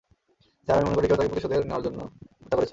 [0.67, 1.99] Sir, আমি মনে করি কেউ তাকে প্রতিশোধের নেওয়ার জন্য
[2.41, 2.69] হত্যা করেছে।